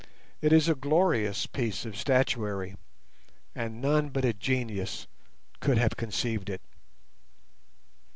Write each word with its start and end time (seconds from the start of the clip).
It 0.41 0.51
is 0.51 0.67
a 0.67 0.73
glorious 0.73 1.45
piece 1.45 1.85
of 1.85 1.95
statuary, 1.95 2.75
and 3.53 3.79
none 3.79 4.09
but 4.09 4.25
a 4.25 4.33
genius 4.33 5.05
could 5.59 5.77
have 5.77 5.95
conceived 5.95 6.49
it. 6.49 6.63